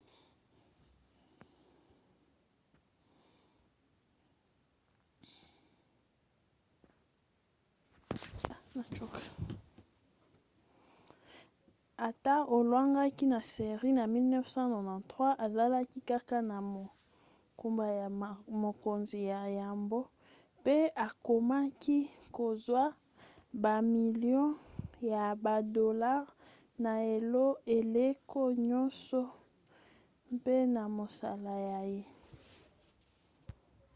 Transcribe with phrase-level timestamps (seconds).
[12.07, 18.07] ata alongwaki na série na 1993 azalaki kaka na mokumba ya
[18.61, 19.99] mokonzi ya yambo
[20.59, 20.75] mpe
[21.05, 21.97] akomaki
[22.35, 22.83] kozwa
[23.63, 24.45] bamilio
[25.11, 26.31] ya badolare
[26.83, 26.91] na
[27.79, 28.39] eleko
[28.69, 29.19] nyonso
[30.35, 30.45] mp
[30.75, 32.03] na mosala na ye